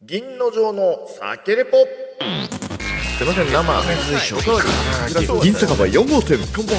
[0.00, 1.76] 銀の城の酒レポ。
[1.76, 6.38] すいません生銀酒場4号店。
[6.54, 6.76] 乾杯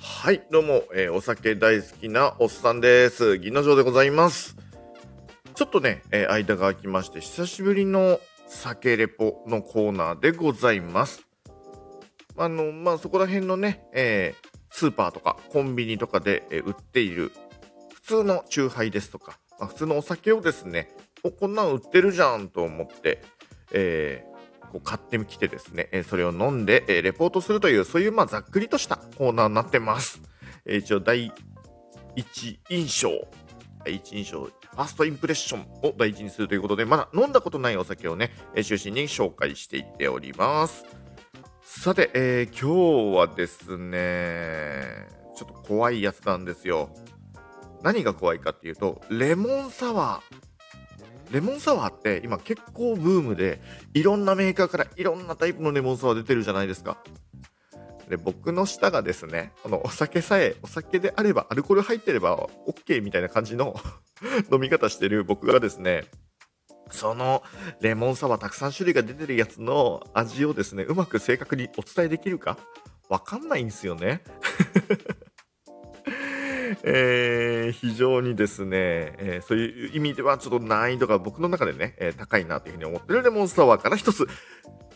[0.00, 3.38] はいどうも、えーお酒大好きなおっさんです。
[3.38, 4.56] 銀の城でございます。
[5.54, 8.18] ちょっとね、えー間が空きまして久しぶりの
[8.48, 11.22] 酒レポのコーナーでございます。
[12.36, 17.30] あのまあそこら辺のね、えースーパーとかコンビニとかで、えー売っている
[18.08, 20.88] 普通のチューハイですとか、まあ、普通のお酒をですね
[21.24, 23.20] おこんなん売ってるじゃんと思って、
[23.72, 30.20] えーこう買ってきてですね、えそれを飲んで、えレポートするというそういうまあざっくりとしたコーナーになってます、
[30.66, 31.32] え一応第
[32.16, 33.08] 一印象
[33.82, 40.84] 第一印象ファーストインプレッションを第一にするということでまだ飲んだことないお酒をね、え中心に紹介していっております。
[41.62, 46.90] さて、えー今日はですねちょっと怖いやつなんですよ。
[47.82, 50.38] 何が怖いかっていうとレモンサワー。
[51.32, 53.60] レモンサワーって今結構ブームで
[53.92, 56.98] いろんなメーカーからいろんなタイプのレモンサワー出てるじゃないですか。
[58.08, 63.78] で僕の舌がですねこのお酒さえお酒であればアルコール入ってれば OK みたいな感じの
[64.50, 66.04] 飲み方してる僕がですね
[66.90, 67.42] その
[67.82, 72.56] レモンサワーたくさん種類が出てるやつの味をですねうまく正確にお伝えできるか？
[73.10, 74.22] わかんないんですよね。
[76.90, 84.26] えー非常にですね、えーそういう意味ではちょっと難易度が僕の中でね、えー高いなというふうに思ってるレモンサワーから一つ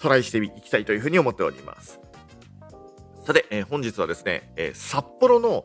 [0.00, 2.00] トライしていきたいというふうに思っております。
[3.24, 5.64] さて、えー本日はですね、えー札幌の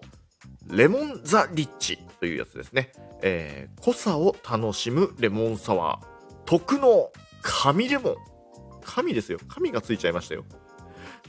[0.67, 2.91] レモンザリッチというやつですね。
[3.23, 6.05] えー濃さを楽しむレモンサワー。
[6.45, 7.11] 特納
[7.41, 8.15] 神レモン。
[8.83, 9.39] 神ですよ。
[9.47, 10.45] 神がついちゃいましたよ。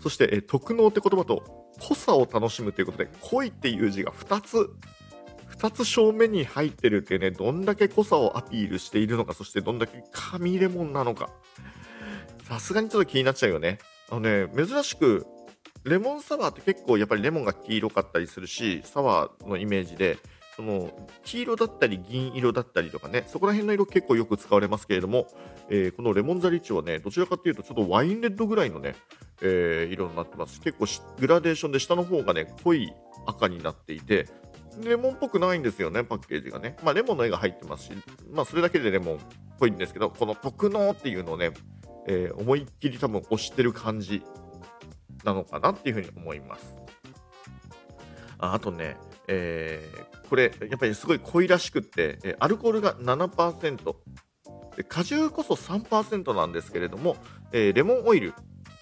[0.03, 4.71] そして、えー特納って言葉と濃さを楽しむということで、濃いっていう字が2つ、
[5.57, 11.31] 2つ正面に入ってるっていうね、どんだけ濃さをアピールしているのか、そしてどんだけ紙レモンなのか。
[12.45, 13.79] さすがにちょっと気になっちゃうよね。
[14.11, 15.27] あのね、珍しく、
[15.85, 20.19] レモンサワーって結構やっぱりレモンが黄色かったりするし、サワーのイメージで、
[20.63, 20.91] その
[21.25, 25.27] 黄色だったり銀色だったりとかね、そこら辺の色結構よく使われますけれども、
[25.69, 28.95] えーこのレモンザリッチはね、どちらかというとちょっとワインレッドぐらいのね、
[29.43, 30.61] えー色になってます。
[30.61, 30.87] 結構
[31.19, 32.93] グラデーションで下の方がね、濃い
[33.27, 34.29] 赤になっていて、
[34.85, 36.77] レモンっぽくないんですよね、パッケージがね。
[36.85, 37.93] まあ、レモンの絵が入ってますし、
[38.31, 39.19] まあ、それだけでレモンっ
[39.59, 41.51] ぽいんですけど、この特納っていうのをね、
[42.07, 44.23] えー思いっきり多分押してる感じ
[45.25, 46.79] なのかなっていうふうに思います。
[48.39, 48.97] ああとね、
[49.27, 53.95] えーこれやっぱりすごい濃いらしくって、えアルコールが7%
[54.79, 57.19] で果汁こそ3%なんですけれども、
[57.53, 58.33] えレモンオイル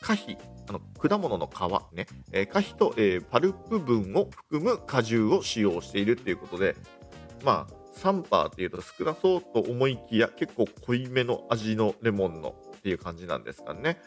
[0.01, 0.39] 果皮
[0.69, 6.77] あの果物の皮ね、えー果皮と、えパルプ分を含む果汁を使用しているっていうことで
[7.45, 13.99] まあ3%っていうと少なそうと思いきや結構濃いめの味のレモンのっていう感じなんですかね、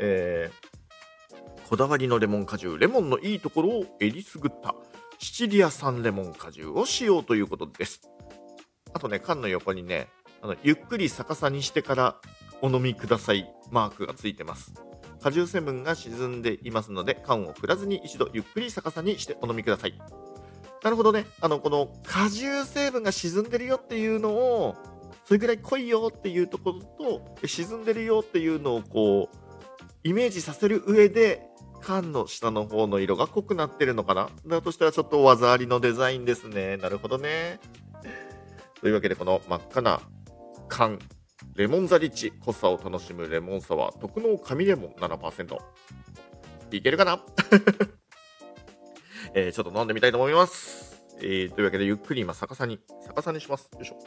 [0.00, 0.78] えー
[1.68, 4.74] こだわりのレモン果汁レモンのいいところをえりすぐった。
[5.18, 8.08] シチリア産レモン果汁を使用ということです。
[8.94, 10.08] あとね缶の横にね
[10.40, 12.16] あのゆっくり逆さにしてから
[12.62, 13.52] お飲みください。
[13.70, 14.72] マークがついてます。
[15.20, 19.98] 果汁成分が沈んでいますので缶を振らずに一度ゆっくり逆さにしてお飲みください。
[20.84, 21.26] なるほどね。
[21.40, 24.76] あのこの果汁成分が沈んでるよっていうのを
[25.24, 29.36] それぐらい濃いよっていうところと沈んでるよっていうのをこう
[30.04, 31.47] イメージさせる上で
[31.80, 34.30] 缶の下の方の色が濃くなってるのかな？
[34.46, 36.76] だとしたらちょっと技ありのデザインですね。
[36.76, 37.60] なるほどね。
[38.80, 40.00] というわけでこの真っ赤な
[40.68, 40.98] 缶
[41.54, 45.58] レモンザリッチ濃さを楽しむレモンサワー特納神レモン7%
[46.70, 47.24] いけるかな、
[49.34, 53.70] えーちょっと飲んでみたいと思います、えーというわけでゆっくり今逆さに逆さにします。
[53.74, 53.98] よいしょ。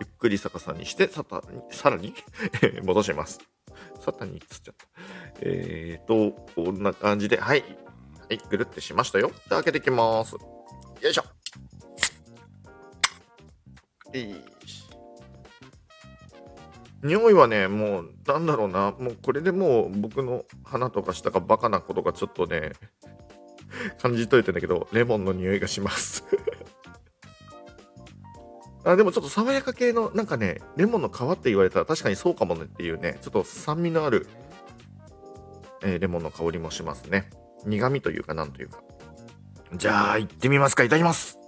[0.00, 2.14] ゆっくり逆さにしてさたさらに
[2.82, 3.38] 戻します。
[4.10, 4.86] さたにっつっちゃった。
[5.40, 7.62] えーとこんな感じではい。
[7.62, 9.30] はいぐるってしましたよ。
[9.30, 10.34] じゃあ開けていきます。
[10.34, 10.40] よ
[11.10, 11.24] いしょ。
[14.12, 14.34] いい
[14.66, 14.88] し
[17.02, 22.72] 匂いはね、もう、なんだろうな、もうこれでもう僕の鼻とか舌がバカなことがちょっとね、
[24.02, 26.19] 感じといてんだけど、レモンの匂いがします。
[28.84, 34.26] あでもちょっと爽やか系の、なんかね、レモンの皮って言われたら確かにそうかもねっていうね、ちょっと酸味のある、
[35.82, 37.30] えーレモンの香りもしますね。
[37.66, 38.82] 苦味というか、なんというか。
[39.74, 40.82] じゃあ、行ってみますか。
[40.82, 41.38] いただきます。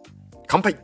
[0.47, 0.77] 乾杯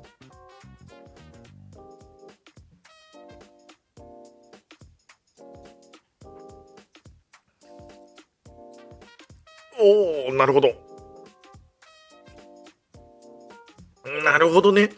[9.80, 10.72] おおなるほど
[14.24, 14.90] なるほどね。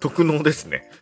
[0.00, 0.90] 特能ですね。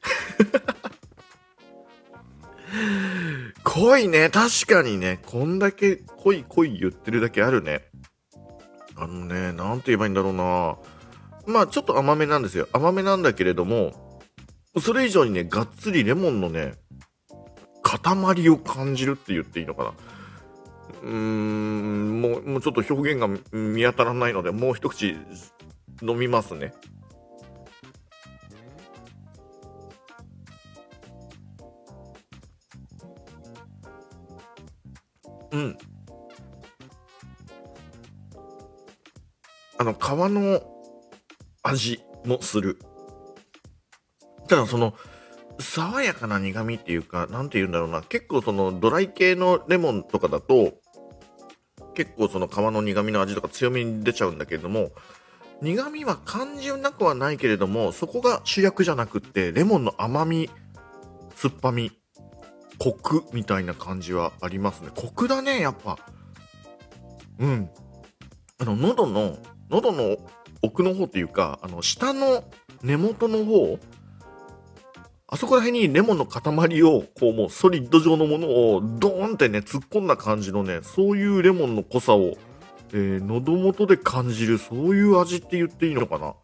[3.64, 4.30] 濃いね。
[4.30, 5.20] 確かにね。
[5.26, 7.88] こんだけ濃い濃い言ってるだけあるね。
[8.96, 10.76] あのね、なんて言えばいいんだろうな。
[11.46, 12.68] まあちょっと甘めなんですよ。
[12.72, 14.20] 甘めなんだけれども、
[14.80, 16.74] それ以上にね、がっつりレモンのね、
[17.82, 19.92] 塊を感じるって言っていいのかな。
[21.02, 25.16] うーん、もう、もうちょっと表現が見当たらないので、もう一口
[26.02, 26.72] 飲みますね。
[35.54, 35.78] うん。
[39.78, 40.60] あの、皮の
[41.62, 42.78] 味もする。
[44.48, 44.94] ただその、
[45.60, 50.74] 爽やかな苦味っていうか、なんて言うんだろうな、結構そのドライ系のレモンとかだと、
[51.94, 54.90] 結構その皮の苦味の味とか強めに出ちゃうんだけれども、
[55.62, 60.50] 苦味は感じなくはないけれども、そこが主役じゃなくって、レモンの甘み、
[61.36, 61.92] 酸っぱみ、
[62.78, 64.90] コクみたいな感じはありますね。
[64.94, 65.98] コクだね、やっぱ。
[67.38, 67.70] うん。
[68.58, 69.38] あの、喉の、
[69.70, 70.16] 喉の
[70.62, 72.44] 奥の方っていうか、あの、下の
[72.82, 73.78] 根元の方、
[75.26, 82.36] あそこら辺にレモンの塊を、こうもうソリッド状のものをドーンってね、突っ込んだ感じのね、そういうレモンの濃さを、
[82.92, 86.34] えー、喉元で感じる、そういう味って言っていいのかな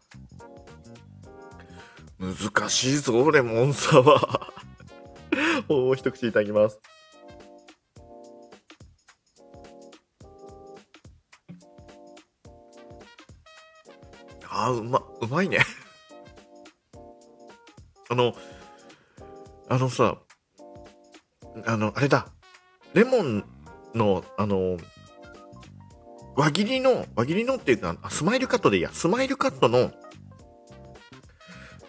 [2.19, 4.60] 難しいぞ、レモンサワー。
[5.79, 6.79] もう一口いただきます。
[14.49, 15.59] あー、うま、うまいね
[18.09, 18.33] あの、
[19.69, 20.17] あのさ、
[21.65, 22.27] あの、あれだ。
[22.93, 23.45] レモン
[23.95, 24.77] の、あの、
[26.35, 28.89] 輪切りの、輪切りのっていうか、スマイルカットでいいや。
[28.91, 29.91] スマイルカットの、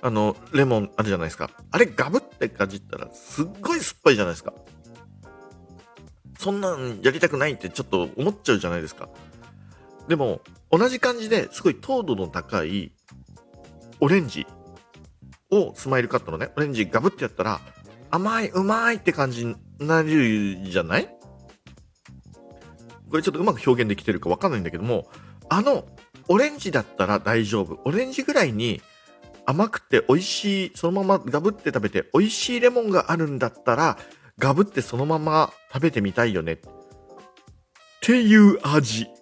[0.03, 1.51] あの、レモンあるじゃないですか。
[1.71, 4.53] あれガブってかじったら、すっごい酸っぱいじゃないですか。
[6.39, 9.09] そんなんやりたくないってちょっと思っちゃうじゃないですか。
[10.09, 10.41] でも、
[10.73, 12.93] 同じ感じですごい糖度の高い
[14.01, 14.47] オレンジ
[15.53, 17.61] をスマイルカットのね、オレンジガブってやったら、
[18.11, 21.07] 甘い、うまいって感じになるじゃない？
[23.09, 25.09] これちょっとうまく表現できてるかわかんないんだけども、
[25.49, 25.85] あの、
[26.27, 27.79] オレンジだったら大丈夫。
[27.85, 28.83] オレンジぐらいに
[29.47, 33.99] 甘くて美味しい、そのままガブって食べて美味しいレモンがあるんだったら、
[34.39, 36.53] ガブってそのまま食べてみたいよね。
[36.53, 36.59] っ
[38.01, 39.07] ていう味。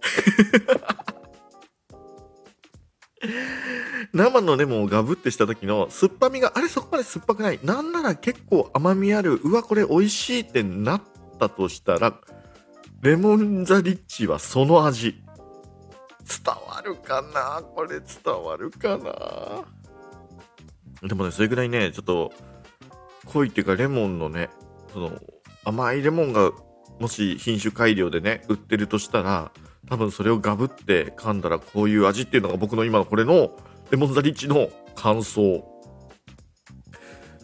[4.13, 11.03] 生のレモンをガブってした時の酸っぱみがあれそこまで酸っぱくないなんなら結構甘みあるうわこれ美味しいってなっ
[11.39, 12.15] たとしたら
[13.03, 15.23] レモンザリッチはその味
[16.45, 17.63] 伝わるかな？
[17.63, 19.65] これ伝わるかな？
[21.03, 22.33] でもねそれぐらいねちょっと
[23.27, 24.51] 濃いっていうかレモンのね
[24.93, 25.13] その
[25.65, 26.53] 甘いレモンが
[26.99, 29.53] もし品種改良でね売ってるとしたら
[29.89, 33.57] 多分それをガブって噛んだらこういう味っていうのが僕の今のこれの
[33.91, 35.65] レモンザリッチの感想。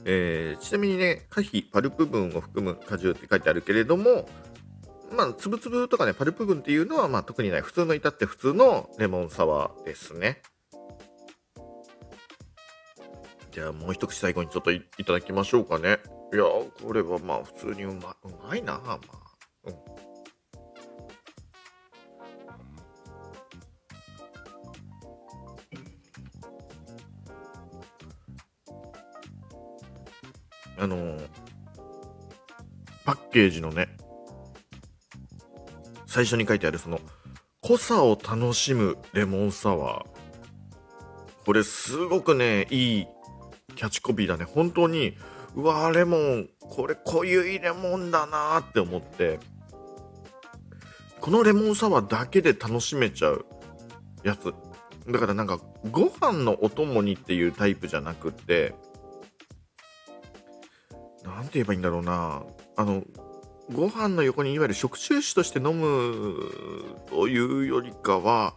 [0.04, 4.28] えー、ちなみにね、可否パルプ分を含む果汁って書いてあるけれども、
[5.10, 7.62] まあ、つぶつぶとかね、パルプ分っていうのは、まあ、特にない。
[7.62, 10.42] 普通の至って普通のレモンサワーですね。
[13.56, 15.98] じゃあ、もう一口最後にちょっといただきましょうかね。
[16.30, 19.00] いや、これはまあ、普通にうまうまいな、まあ。
[19.64, 19.74] うん。
[30.84, 31.28] あのー、
[33.06, 33.88] パッケージのね、
[36.06, 37.00] 最初に書いてあるその、
[37.62, 40.06] 濃さを楽しむレモンサワー。
[41.46, 43.06] これすごくね、いい
[43.76, 44.44] キャッチコピーだね。
[44.44, 45.16] 本当に、
[45.54, 49.38] うわ、レモン、これ濃ゆいレモンだなって思って、
[51.20, 53.46] このレモンサワーだけで楽しめちゃう
[54.22, 54.54] やつ。
[55.10, 58.74] だからなんか、ご飯のお供にっていうタイプじゃなくって、
[61.24, 62.42] なんて言えばいいんだろうな。
[62.76, 63.02] あの、
[63.72, 66.36] ご飯の横にいわゆる食中酒として飲む
[67.08, 68.54] というよりかは、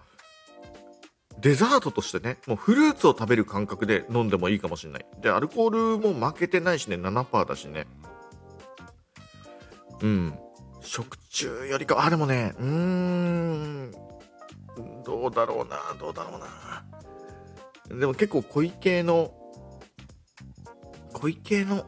[1.41, 5.05] デザートとしてね、もうフルーツを食べる感覚で飲んでもいいかもしれない。
[5.21, 7.87] で、アルコールも負けてないしね、7%だしね。
[10.01, 10.39] うん。
[10.81, 13.91] 食中よりか、あ、でもね、うーん、
[15.05, 17.99] どうだろうな、どうだろうな。
[17.99, 19.31] でも結構濃い系の、
[21.13, 21.85] 濃い系の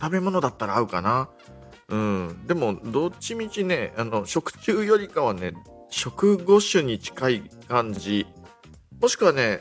[0.00, 1.30] 食べ物だったら合うかな。
[1.88, 2.46] うん。
[2.46, 5.52] でも、どっちみちね、あの、食中よりかはね、
[5.88, 8.26] 食後酒に近い感じ。
[9.02, 9.60] もしくはね、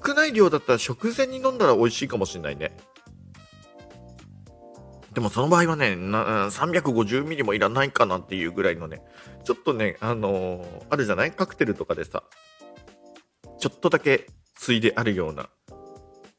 [0.00, 2.76] 少ない量だったら食前に飲んだら美味しいかもしれないね。
[5.12, 9.02] でもその場合はね、350ミリもいらないかなっていうぐらいのね、
[9.44, 11.32] ちょっとね、あのー、あるじゃない？
[11.32, 12.22] カクテルとかでさ、
[13.58, 15.48] ちょっとだけついであるような、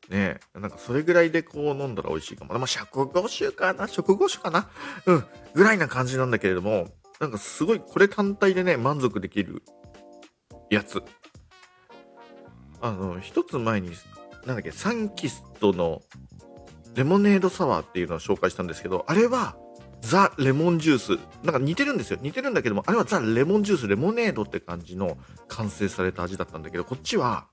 [0.10, 2.54] ねなんかそれぐらいでこう飲んだら美味しいかも。
[2.54, 3.88] まあ、食後酒かな？
[3.88, 4.70] 食後酒かな？
[5.08, 6.88] うん、ぐらいな感じなんだけれども、
[7.20, 9.64] なんかすごいこれ単体でね、満足できる
[10.70, 11.02] やつ。
[12.82, 13.92] あの、一つ前に、
[14.46, 16.02] なんだっけ、サンキストの
[16.96, 19.56] レモネードサワーっていうのを紹介したんですけど、あれは
[20.02, 21.20] ザ・レモンジュース。
[21.44, 22.20] なんか似てるんですよ。
[22.22, 25.18] 似てるんだけども、あれはザ・レモンジュース、レモネードって感じの
[25.48, 27.48] 完成された味だったんだけど、こっちは、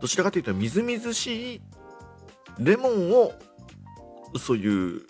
[0.00, 1.60] どちらかというとみずみずしい
[2.58, 3.32] レモンを、
[4.38, 5.02] そういう、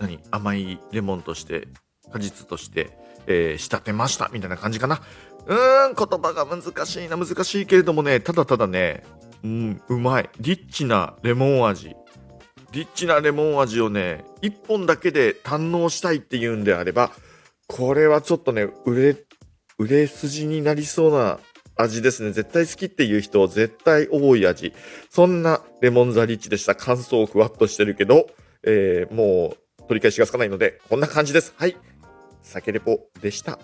[0.00, 1.68] 何、甘いレモンとして、
[2.12, 5.00] 果実として、えー、仕立てましたみたいな感じかな。
[5.46, 9.02] うーん、言葉が難しいな、難しいけれどもね、ただただね、
[9.44, 10.30] うん、うまい。
[10.40, 11.96] リッチなレモン味。
[12.72, 17.10] リッチなレモン味をね、1本だけで堪能したいっていうんであれば、
[17.66, 19.16] これはちょっとね、売れ、
[19.78, 21.38] 売れ筋になりそうな
[21.76, 22.32] 味ですね。
[22.32, 24.72] 絶対好きっていう人、絶対多い味。
[25.10, 26.74] そんなレモンザリッチでした。
[26.74, 28.26] 乾燥ふわっとしてるけど、
[28.64, 31.52] えー、もう取り返しがつかないので、こんな感じです。
[31.56, 31.76] はい。
[32.42, 33.58] 酒レポでした。